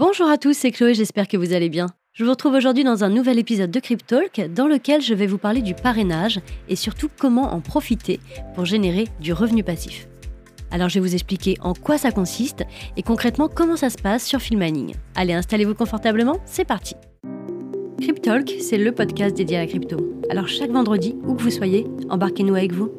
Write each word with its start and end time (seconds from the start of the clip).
Bonjour 0.00 0.30
à 0.30 0.38
tous, 0.38 0.54
c'est 0.54 0.70
Chloé, 0.70 0.94
j'espère 0.94 1.28
que 1.28 1.36
vous 1.36 1.52
allez 1.52 1.68
bien. 1.68 1.84
Je 2.14 2.24
vous 2.24 2.30
retrouve 2.30 2.54
aujourd'hui 2.54 2.84
dans 2.84 3.04
un 3.04 3.10
nouvel 3.10 3.38
épisode 3.38 3.70
de 3.70 3.80
Cryptalk 3.80 4.50
dans 4.54 4.66
lequel 4.66 5.02
je 5.02 5.12
vais 5.12 5.26
vous 5.26 5.36
parler 5.36 5.60
du 5.60 5.74
parrainage 5.74 6.40
et 6.70 6.74
surtout 6.74 7.10
comment 7.18 7.52
en 7.52 7.60
profiter 7.60 8.18
pour 8.54 8.64
générer 8.64 9.08
du 9.20 9.34
revenu 9.34 9.62
passif. 9.62 10.08
Alors 10.70 10.88
je 10.88 10.94
vais 10.94 11.06
vous 11.06 11.12
expliquer 11.12 11.58
en 11.60 11.74
quoi 11.74 11.98
ça 11.98 12.12
consiste 12.12 12.64
et 12.96 13.02
concrètement 13.02 13.50
comment 13.54 13.76
ça 13.76 13.90
se 13.90 13.98
passe 13.98 14.24
sur 14.24 14.40
Filmaning. 14.40 14.94
Allez, 15.16 15.34
installez-vous 15.34 15.74
confortablement, 15.74 16.38
c'est 16.46 16.64
parti. 16.64 16.94
Cryptalk, 18.00 18.54
c'est 18.58 18.78
le 18.78 18.92
podcast 18.92 19.36
dédié 19.36 19.58
à 19.58 19.60
la 19.60 19.66
crypto. 19.66 19.98
Alors 20.30 20.48
chaque 20.48 20.70
vendredi, 20.70 21.14
où 21.26 21.34
que 21.34 21.42
vous 21.42 21.50
soyez, 21.50 21.86
embarquez-nous 22.08 22.54
avec 22.54 22.72
vous. 22.72 22.90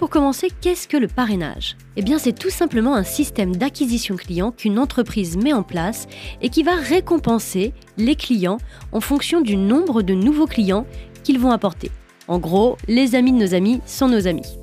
Pour 0.00 0.08
commencer, 0.08 0.48
qu'est-ce 0.62 0.88
que 0.88 0.96
le 0.96 1.08
parrainage? 1.08 1.76
Eh 1.96 2.02
bien 2.02 2.18
c'est 2.18 2.32
tout 2.32 2.48
simplement 2.48 2.94
un 2.94 3.04
système 3.04 3.54
d'acquisition 3.54 4.16
client 4.16 4.50
qu'une 4.50 4.78
entreprise 4.78 5.36
met 5.36 5.52
en 5.52 5.62
place 5.62 6.08
et 6.40 6.48
qui 6.48 6.62
va 6.62 6.74
récompenser 6.74 7.74
les 7.98 8.16
clients 8.16 8.56
en 8.92 9.02
fonction 9.02 9.42
du 9.42 9.58
nombre 9.58 10.00
de 10.00 10.14
nouveaux 10.14 10.46
clients 10.46 10.86
qu'ils 11.22 11.38
vont 11.38 11.50
apporter. 11.50 11.90
En 12.28 12.38
gros, 12.38 12.78
les 12.88 13.14
amis 13.14 13.32
de 13.32 13.36
nos 13.36 13.52
amis 13.52 13.82
sont 13.84 14.08
nos 14.08 14.26
amis. 14.26 14.56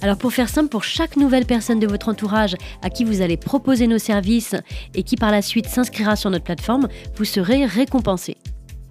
Alors 0.00 0.16
pour 0.16 0.32
faire 0.32 0.48
simple, 0.48 0.70
pour 0.70 0.84
chaque 0.84 1.16
nouvelle 1.16 1.44
personne 1.44 1.80
de 1.80 1.86
votre 1.86 2.08
entourage 2.08 2.56
à 2.80 2.88
qui 2.88 3.04
vous 3.04 3.20
allez 3.20 3.36
proposer 3.36 3.88
nos 3.88 3.98
services 3.98 4.54
et 4.94 5.02
qui 5.02 5.16
par 5.16 5.32
la 5.32 5.42
suite 5.42 5.66
s'inscrira 5.66 6.16
sur 6.16 6.30
notre 6.30 6.44
plateforme, 6.44 6.88
vous 7.16 7.26
serez 7.26 7.66
récompensé. 7.66 8.38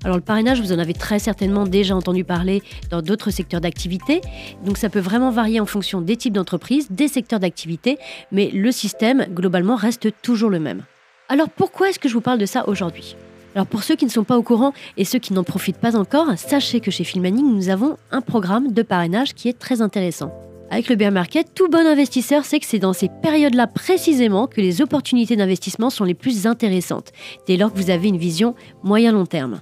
Alors 0.07 0.15
le 0.15 0.23
parrainage, 0.23 0.61
vous 0.61 0.71
en 0.71 0.79
avez 0.79 0.93
très 0.93 1.19
certainement 1.19 1.65
déjà 1.65 1.93
entendu 1.93 2.23
parler 2.23 2.63
dans 2.89 3.01
d'autres 3.01 3.29
secteurs 3.29 3.59
d'activité, 3.59 4.21
donc 4.63 4.77
ça 4.77 4.87
peut 4.87 5.01
vraiment 5.01 5.31
varier 5.31 5.59
en 5.59 5.65
fonction 5.65 5.99
des 5.99 6.15
types 6.15 6.31
d'entreprises, 6.31 6.87
des 6.89 7.09
secteurs 7.09 7.41
d'activité, 7.41 7.97
mais 8.31 8.49
le 8.53 8.71
système 8.71 9.25
globalement 9.29 9.75
reste 9.75 10.07
toujours 10.21 10.49
le 10.49 10.61
même. 10.61 10.83
Alors 11.27 11.49
pourquoi 11.49 11.89
est-ce 11.89 11.99
que 11.99 12.07
je 12.07 12.13
vous 12.13 12.21
parle 12.21 12.39
de 12.39 12.45
ça 12.45 12.69
aujourd'hui? 12.69 13.17
Alors 13.53 13.67
pour 13.67 13.83
ceux 13.83 13.97
qui 13.97 14.05
ne 14.05 14.09
sont 14.09 14.23
pas 14.23 14.37
au 14.37 14.43
courant 14.43 14.71
et 14.95 15.03
ceux 15.03 15.19
qui 15.19 15.33
n'en 15.33 15.43
profitent 15.43 15.75
pas 15.75 15.97
encore, 15.97 16.37
sachez 16.37 16.79
que 16.79 16.89
chez 16.89 17.03
Filmaning, 17.03 17.53
nous 17.53 17.67
avons 17.67 17.97
un 18.09 18.21
programme 18.21 18.71
de 18.71 18.83
parrainage 18.83 19.33
qui 19.33 19.49
est 19.49 19.59
très 19.59 19.81
intéressant. 19.81 20.31
Avec 20.69 20.87
le 20.87 20.95
bear 20.95 21.11
market, 21.11 21.53
tout 21.53 21.67
bon 21.67 21.85
investisseur 21.85 22.45
sait 22.45 22.61
que 22.61 22.65
c'est 22.65 22.79
dans 22.79 22.93
ces 22.93 23.09
périodes-là 23.21 23.67
précisément 23.67 24.47
que 24.47 24.61
les 24.61 24.81
opportunités 24.81 25.35
d'investissement 25.35 25.89
sont 25.89 26.05
les 26.05 26.13
plus 26.13 26.47
intéressantes, 26.47 27.11
dès 27.45 27.57
lors 27.57 27.73
que 27.73 27.77
vous 27.77 27.89
avez 27.89 28.07
une 28.07 28.17
vision 28.17 28.55
moyen-long 28.83 29.25
terme. 29.25 29.59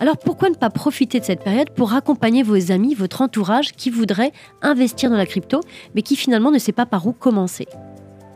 Alors 0.00 0.16
pourquoi 0.16 0.48
ne 0.48 0.54
pas 0.54 0.70
profiter 0.70 1.20
de 1.20 1.26
cette 1.26 1.44
période 1.44 1.68
pour 1.76 1.92
accompagner 1.92 2.42
vos 2.42 2.72
amis, 2.72 2.94
votre 2.94 3.20
entourage 3.20 3.72
qui 3.72 3.90
voudrait 3.90 4.32
investir 4.62 5.10
dans 5.10 5.16
la 5.18 5.26
crypto, 5.26 5.60
mais 5.94 6.00
qui 6.00 6.16
finalement 6.16 6.50
ne 6.50 6.58
sait 6.58 6.72
pas 6.72 6.86
par 6.86 7.06
où 7.06 7.12
commencer? 7.12 7.66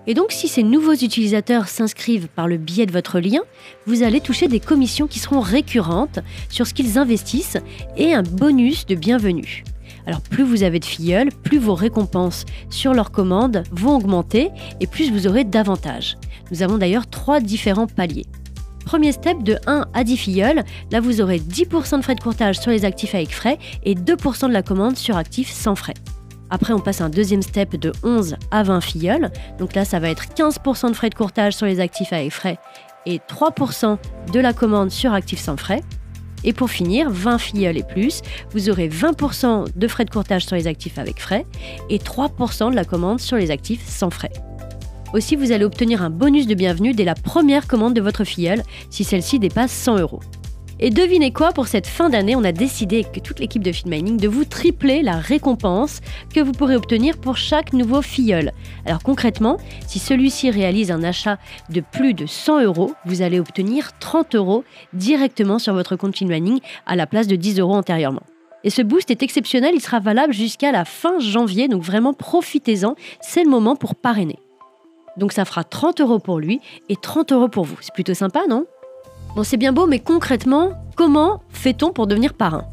Et 0.06 0.12
donc, 0.12 0.30
si 0.30 0.46
ces 0.46 0.62
nouveaux 0.62 0.92
utilisateurs 0.92 1.68
s'inscrivent 1.68 2.28
par 2.28 2.48
le 2.48 2.58
biais 2.58 2.84
de 2.84 2.92
votre 2.92 3.18
lien, 3.18 3.40
vous 3.86 4.02
allez 4.02 4.20
toucher 4.20 4.46
des 4.46 4.60
commissions 4.60 5.06
qui 5.06 5.18
seront 5.18 5.40
récurrentes 5.40 6.18
sur 6.50 6.66
ce 6.66 6.74
qu'ils 6.74 6.98
investissent 6.98 7.56
et 7.96 8.12
un 8.12 8.22
bonus 8.22 8.84
de 8.84 8.94
bienvenue. 8.94 9.64
Alors 10.06 10.20
plus 10.20 10.44
vous 10.44 10.64
avez 10.64 10.80
de 10.80 10.84
filleuls, 10.84 11.30
plus 11.44 11.58
vos 11.58 11.74
récompenses 11.74 12.44
sur 12.68 12.92
leurs 12.92 13.10
commandes 13.10 13.62
vont 13.70 13.96
augmenter 13.96 14.50
et 14.80 14.86
plus 14.86 15.10
vous 15.10 15.26
aurez 15.26 15.44
d'avantages. 15.44 16.18
Nous 16.50 16.62
avons 16.62 16.76
d'ailleurs 16.76 17.06
trois 17.06 17.40
différents 17.40 17.86
paliers. 17.86 18.26
Premier 18.84 19.12
step 19.12 19.42
de 19.42 19.58
1 19.66 19.86
à 19.94 20.04
10 20.04 20.16
filleuls, 20.16 20.62
là 20.90 21.00
vous 21.00 21.20
aurez 21.20 21.38
10% 21.38 21.98
de 21.98 22.02
frais 22.02 22.14
de 22.14 22.20
courtage 22.20 22.58
sur 22.58 22.70
les 22.70 22.84
actifs 22.84 23.14
avec 23.14 23.34
frais 23.34 23.58
et 23.82 23.94
2% 23.94 24.48
de 24.48 24.52
la 24.52 24.62
commande 24.62 24.96
sur 24.96 25.16
actifs 25.16 25.50
sans 25.50 25.74
frais. 25.74 25.94
Après, 26.50 26.72
on 26.72 26.78
passe 26.78 27.00
un 27.00 27.08
deuxième 27.08 27.42
step 27.42 27.76
de 27.76 27.92
11 28.04 28.36
à 28.50 28.62
20 28.62 28.80
filleuls. 28.80 29.30
Donc 29.58 29.74
là, 29.74 29.84
ça 29.84 29.98
va 29.98 30.10
être 30.10 30.26
15% 30.34 30.90
de 30.90 30.94
frais 30.94 31.10
de 31.10 31.14
courtage 31.14 31.54
sur 31.54 31.66
les 31.66 31.80
actifs 31.80 32.12
avec 32.12 32.32
frais 32.32 32.58
et 33.06 33.18
3% 33.18 33.98
de 34.32 34.40
la 34.40 34.52
commande 34.52 34.90
sur 34.90 35.12
actifs 35.12 35.40
sans 35.40 35.56
frais. 35.56 35.80
Et 36.44 36.52
pour 36.52 36.70
finir, 36.70 37.10
20 37.10 37.38
filleuls 37.38 37.78
et 37.78 37.82
plus, 37.82 38.20
vous 38.52 38.68
aurez 38.68 38.88
20% 38.88 39.66
de 39.74 39.88
frais 39.88 40.04
de 40.04 40.10
courtage 40.10 40.44
sur 40.44 40.56
les 40.56 40.66
actifs 40.66 40.98
avec 40.98 41.20
frais 41.20 41.46
et 41.88 41.98
3% 41.98 42.70
de 42.70 42.76
la 42.76 42.84
commande 42.84 43.18
sur 43.18 43.36
les 43.36 43.50
actifs 43.50 43.84
sans 43.88 44.10
frais. 44.10 44.32
Aussi, 45.14 45.36
vous 45.36 45.52
allez 45.52 45.64
obtenir 45.64 46.02
un 46.02 46.10
bonus 46.10 46.48
de 46.48 46.56
bienvenue 46.56 46.92
dès 46.92 47.04
la 47.04 47.14
première 47.14 47.68
commande 47.68 47.94
de 47.94 48.00
votre 48.00 48.24
filleul 48.24 48.64
si 48.90 49.04
celle-ci 49.04 49.38
dépasse 49.38 49.70
100 49.70 50.00
euros. 50.00 50.18
Et 50.80 50.90
devinez 50.90 51.30
quoi, 51.30 51.52
pour 51.52 51.68
cette 51.68 51.86
fin 51.86 52.10
d'année, 52.10 52.34
on 52.34 52.42
a 52.42 52.50
décidé 52.50 53.04
avec 53.04 53.22
toute 53.22 53.38
l'équipe 53.38 53.62
de 53.62 53.70
Mining 53.88 54.16
de 54.16 54.26
vous 54.26 54.44
tripler 54.44 55.02
la 55.02 55.18
récompense 55.18 56.00
que 56.34 56.40
vous 56.40 56.50
pourrez 56.50 56.74
obtenir 56.74 57.18
pour 57.18 57.36
chaque 57.36 57.72
nouveau 57.72 58.02
filleul. 58.02 58.50
Alors 58.86 59.04
concrètement, 59.04 59.58
si 59.86 60.00
celui-ci 60.00 60.50
réalise 60.50 60.90
un 60.90 61.04
achat 61.04 61.38
de 61.70 61.80
plus 61.80 62.12
de 62.12 62.26
100 62.26 62.64
euros, 62.64 62.92
vous 63.06 63.22
allez 63.22 63.38
obtenir 63.38 63.96
30 64.00 64.34
euros 64.34 64.64
directement 64.94 65.60
sur 65.60 65.74
votre 65.74 65.94
compte 65.94 66.20
Mining 66.22 66.58
à 66.86 66.96
la 66.96 67.06
place 67.06 67.28
de 67.28 67.36
10 67.36 67.60
euros 67.60 67.74
antérieurement. 67.74 68.24
Et 68.64 68.70
ce 68.70 68.82
boost 68.82 69.12
est 69.12 69.22
exceptionnel, 69.22 69.74
il 69.76 69.80
sera 69.80 70.00
valable 70.00 70.32
jusqu'à 70.32 70.72
la 70.72 70.84
fin 70.84 71.20
janvier, 71.20 71.68
donc 71.68 71.84
vraiment 71.84 72.14
profitez-en, 72.14 72.96
c'est 73.20 73.44
le 73.44 73.50
moment 73.50 73.76
pour 73.76 73.94
parrainer. 73.94 74.40
Donc 75.16 75.32
ça 75.32 75.44
fera 75.44 75.64
30 75.64 76.00
euros 76.00 76.18
pour 76.18 76.38
lui 76.38 76.60
et 76.88 76.96
30 76.96 77.32
euros 77.32 77.48
pour 77.48 77.64
vous. 77.64 77.76
C'est 77.80 77.94
plutôt 77.94 78.14
sympa, 78.14 78.42
non? 78.48 78.66
Bon, 79.36 79.42
c'est 79.42 79.56
bien 79.56 79.72
beau, 79.72 79.86
mais 79.86 79.98
concrètement, 79.98 80.72
comment 80.96 81.42
fait-on 81.50 81.92
pour 81.92 82.06
devenir 82.06 82.34
parrain? 82.34 82.64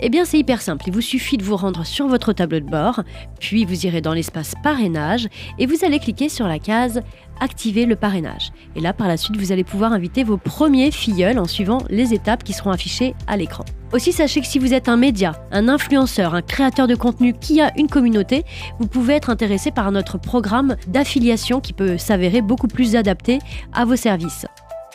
Eh 0.00 0.08
bien, 0.08 0.24
c'est 0.24 0.38
hyper 0.38 0.62
simple. 0.62 0.84
Il 0.86 0.92
vous 0.92 1.00
suffit 1.00 1.36
de 1.36 1.44
vous 1.44 1.56
rendre 1.56 1.84
sur 1.84 2.06
votre 2.06 2.32
tableau 2.32 2.60
de 2.60 2.68
bord, 2.68 3.02
puis 3.40 3.64
vous 3.64 3.86
irez 3.86 4.00
dans 4.00 4.12
l'espace 4.12 4.54
parrainage 4.62 5.28
et 5.58 5.66
vous 5.66 5.84
allez 5.84 5.98
cliquer 5.98 6.28
sur 6.28 6.46
la 6.46 6.58
case 6.58 7.02
Activer 7.38 7.84
le 7.84 7.96
parrainage. 7.96 8.50
Et 8.76 8.80
là, 8.80 8.94
par 8.94 9.08
la 9.08 9.18
suite, 9.18 9.36
vous 9.36 9.52
allez 9.52 9.64
pouvoir 9.64 9.92
inviter 9.92 10.24
vos 10.24 10.38
premiers 10.38 10.90
filleuls 10.90 11.38
en 11.38 11.44
suivant 11.44 11.78
les 11.90 12.14
étapes 12.14 12.42
qui 12.42 12.54
seront 12.54 12.70
affichées 12.70 13.14
à 13.26 13.36
l'écran. 13.36 13.64
Aussi, 13.92 14.12
sachez 14.12 14.40
que 14.40 14.46
si 14.46 14.58
vous 14.58 14.72
êtes 14.72 14.88
un 14.88 14.96
média, 14.96 15.32
un 15.52 15.68
influenceur, 15.68 16.34
un 16.34 16.42
créateur 16.42 16.86
de 16.86 16.94
contenu 16.94 17.34
qui 17.34 17.60
a 17.60 17.72
une 17.76 17.88
communauté, 17.88 18.44
vous 18.80 18.86
pouvez 18.86 19.14
être 19.14 19.30
intéressé 19.30 19.70
par 19.70 19.92
notre 19.92 20.18
programme 20.18 20.76
d'affiliation 20.88 21.60
qui 21.60 21.72
peut 21.72 21.98
s'avérer 21.98 22.40
beaucoup 22.40 22.68
plus 22.68 22.96
adapté 22.96 23.38
à 23.74 23.84
vos 23.84 23.96
services. 23.96 24.46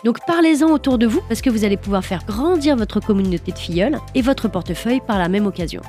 Donc 0.03 0.17
parlez-en 0.25 0.69
autour 0.69 0.97
de 0.97 1.05
vous 1.05 1.21
parce 1.27 1.41
que 1.41 1.49
vous 1.49 1.63
allez 1.63 1.77
pouvoir 1.77 2.03
faire 2.03 2.25
grandir 2.25 2.75
votre 2.75 2.99
communauté 2.99 3.51
de 3.51 3.57
filleuls 3.57 3.97
et 4.15 4.21
votre 4.21 4.47
portefeuille 4.47 5.01
par 5.05 5.19
la 5.19 5.29
même 5.29 5.45
occasion. 5.45 5.81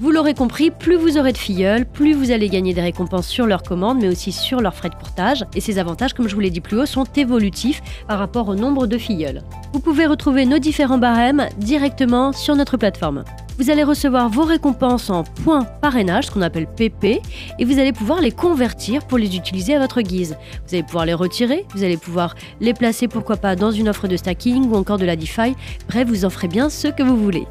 Vous 0.00 0.10
l'aurez 0.10 0.34
compris, 0.34 0.70
plus 0.70 0.96
vous 0.96 1.18
aurez 1.18 1.32
de 1.32 1.38
filleuls, 1.38 1.86
plus 1.86 2.14
vous 2.14 2.32
allez 2.32 2.48
gagner 2.48 2.74
des 2.74 2.82
récompenses 2.82 3.28
sur 3.28 3.46
leurs 3.46 3.62
commandes, 3.62 4.00
mais 4.00 4.08
aussi 4.08 4.32
sur 4.32 4.60
leurs 4.60 4.74
frais 4.74 4.90
de 4.90 4.94
courtage. 4.96 5.46
Et 5.54 5.60
ces 5.60 5.78
avantages, 5.78 6.14
comme 6.14 6.28
je 6.28 6.34
vous 6.34 6.40
l'ai 6.40 6.50
dit 6.50 6.60
plus 6.60 6.80
haut, 6.80 6.86
sont 6.86 7.04
évolutifs 7.16 7.80
par 8.08 8.18
rapport 8.18 8.48
au 8.48 8.56
nombre 8.56 8.86
de 8.86 8.98
filleuls. 8.98 9.42
Vous 9.72 9.80
pouvez 9.80 10.06
retrouver 10.06 10.46
nos 10.46 10.58
différents 10.58 10.98
barèmes 10.98 11.46
directement 11.58 12.32
sur 12.32 12.56
notre 12.56 12.76
plateforme. 12.76 13.24
Vous 13.56 13.70
allez 13.70 13.84
recevoir 13.84 14.28
vos 14.28 14.42
récompenses 14.42 15.10
en 15.10 15.22
points 15.22 15.62
parrainage, 15.62 16.26
ce 16.26 16.30
qu'on 16.32 16.42
appelle 16.42 16.66
PP, 16.66 17.20
et 17.58 17.64
vous 17.64 17.78
allez 17.78 17.92
pouvoir 17.92 18.20
les 18.20 18.32
convertir 18.32 19.06
pour 19.06 19.16
les 19.16 19.36
utiliser 19.36 19.76
à 19.76 19.78
votre 19.78 20.00
guise. 20.00 20.36
Vous 20.66 20.74
allez 20.74 20.82
pouvoir 20.82 21.06
les 21.06 21.14
retirer, 21.14 21.64
vous 21.72 21.84
allez 21.84 21.96
pouvoir 21.96 22.34
les 22.60 22.74
placer 22.74 23.06
pourquoi 23.06 23.36
pas 23.36 23.54
dans 23.54 23.70
une 23.70 23.88
offre 23.88 24.08
de 24.08 24.16
stacking 24.16 24.68
ou 24.68 24.74
encore 24.74 24.98
de 24.98 25.04
la 25.04 25.14
DeFi. 25.14 25.54
Bref, 25.88 26.08
vous 26.08 26.24
en 26.24 26.30
ferez 26.30 26.48
bien 26.48 26.68
ce 26.68 26.88
que 26.88 27.04
vous 27.04 27.16
voulez. 27.16 27.46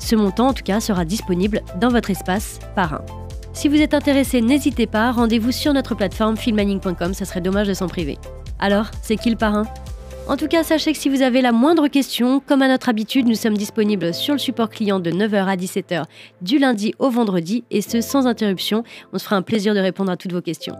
Ce 0.00 0.16
montant 0.16 0.48
en 0.48 0.54
tout 0.54 0.64
cas 0.64 0.80
sera 0.80 1.04
disponible 1.04 1.62
dans 1.80 1.88
votre 1.88 2.10
espace 2.10 2.58
parrain. 2.74 3.02
Si 3.52 3.68
vous 3.68 3.80
êtes 3.80 3.94
intéressé, 3.94 4.40
n'hésitez 4.40 4.88
pas, 4.88 5.12
rendez-vous 5.12 5.52
sur 5.52 5.72
notre 5.72 5.94
plateforme 5.94 6.36
filmanning.com, 6.36 7.14
ça 7.14 7.24
serait 7.24 7.40
dommage 7.40 7.68
de 7.68 7.74
s'en 7.74 7.86
priver. 7.86 8.18
Alors, 8.58 8.90
c'est 9.02 9.16
qui 9.16 9.30
le 9.30 9.36
parrain? 9.36 9.64
En 10.26 10.36
tout 10.36 10.48
cas, 10.48 10.64
sachez 10.64 10.92
que 10.92 10.98
si 10.98 11.08
vous 11.08 11.22
avez 11.22 11.42
la 11.42 11.52
moindre 11.52 11.88
question, 11.88 12.40
comme 12.40 12.62
à 12.62 12.68
notre 12.68 12.88
habitude, 12.88 13.26
nous 13.26 13.34
sommes 13.34 13.56
disponibles 13.56 14.14
sur 14.14 14.32
le 14.34 14.38
support 14.38 14.70
client 14.70 14.98
de 14.98 15.10
9h 15.10 15.46
à 15.46 15.56
17h 15.56 16.04
du 16.40 16.58
lundi 16.58 16.94
au 16.98 17.10
vendredi 17.10 17.64
et 17.70 17.82
ce 17.82 18.00
sans 18.00 18.26
interruption. 18.26 18.84
On 19.12 19.18
se 19.18 19.24
fera 19.24 19.36
un 19.36 19.42
plaisir 19.42 19.74
de 19.74 19.80
répondre 19.80 20.10
à 20.10 20.16
toutes 20.16 20.32
vos 20.32 20.40
questions. 20.40 20.76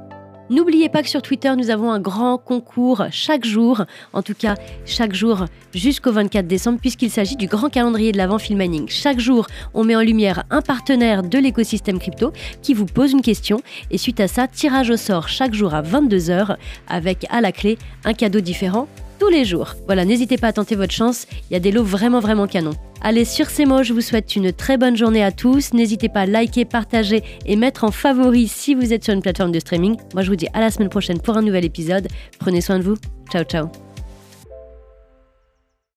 N'oubliez 0.50 0.91
pas 0.91 1.03
que 1.03 1.09
sur 1.09 1.22
Twitter, 1.22 1.50
nous 1.56 1.71
avons 1.71 1.91
un 1.91 1.99
grand 1.99 2.37
concours 2.37 3.05
chaque 3.11 3.46
jour, 3.46 3.85
en 4.12 4.20
tout 4.20 4.35
cas 4.35 4.56
chaque 4.85 5.14
jour 5.14 5.46
jusqu'au 5.73 6.12
24 6.12 6.46
décembre, 6.46 6.79
puisqu'il 6.81 7.11
s'agit 7.11 7.37
du 7.37 7.46
grand 7.46 7.70
calendrier 7.70 8.12
de 8.12 8.19
l'avant 8.19 8.38
Filmaning. 8.38 8.87
Chaque 8.88 9.19
jour, 9.19 9.46
on 9.73 9.85
met 9.85 9.96
en 9.96 10.02
lumière 10.02 10.44
un 10.50 10.61
partenaire 10.61 11.23
de 11.23 11.38
l'écosystème 11.38 11.99
crypto 11.99 12.32
qui 12.61 12.75
vous 12.75 12.85
pose 12.85 13.12
une 13.12 13.23
question, 13.23 13.62
et 13.91 13.96
suite 13.96 14.20
à 14.20 14.29
ça, 14.29 14.46
tirage 14.46 14.91
au 14.91 14.99
sort 14.99 15.29
chaque 15.29 15.55
jour 15.55 15.73
à 15.73 15.81
22h, 15.81 16.56
avec 16.88 17.26
à 17.31 17.40
la 17.40 17.50
clé 17.50 17.79
un 18.05 18.12
cadeau 18.12 18.40
différent 18.40 18.87
tous 19.19 19.31
les 19.31 19.47
jours. 19.47 19.75
Voilà, 19.87 20.05
n'hésitez 20.05 20.37
pas 20.37 20.49
à 20.49 20.52
tenter 20.52 20.75
votre 20.75 20.93
chance, 20.93 21.26
il 21.49 21.55
y 21.55 21.56
a 21.56 21.61
des 21.61 21.73
lots 21.73 21.85
vraiment 21.85 22.20
vraiment 22.20 22.47
canons. 22.47 22.75
Allez, 23.06 23.27
sur 23.27 23.51
ces 23.51 23.67
mots, 23.67 23.83
je 23.83 23.93
vous 23.93 24.01
souhaite 24.01 24.35
une 24.35 24.51
très 24.51 24.79
bonne 24.79 24.97
journée 24.97 25.23
à 25.23 25.31
tous. 25.31 25.75
N'hésitez 25.75 26.09
pas 26.09 26.21
à 26.21 26.27
liker, 26.27 26.65
partager 26.65 27.23
et 27.45 27.55
mettre 27.55 27.85
en 27.85 27.91
favori 27.91 28.49
si 28.49 28.75
vous 28.75 28.95
êtes 28.95 29.05
sur 29.05 29.12
une 29.12 29.21
plateforme 29.21 29.53
de 29.53 29.61
streaming. 29.61 29.97
Moi, 30.15 30.23
je 30.23 30.31
vous 30.31 30.37
dis 30.37 30.49
à 30.55 30.61
la 30.61 30.71
semaine 30.71 30.89
prochaine 30.89 31.21
pour 31.21 31.37
un 31.37 31.43
nouvel 31.43 31.67
épisode. 31.67 32.09
Prenez 32.39 32.62
soin 32.62 32.79
de 32.79 32.85
vous. 32.85 32.97
Ciao, 33.31 33.45
ciao. 33.45 33.84